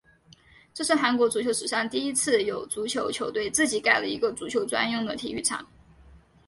[0.73, 5.63] 这是韩国足球史上第一次有足球球队自己盖了一个足球专用的体育场。